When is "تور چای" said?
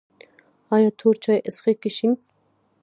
0.99-1.39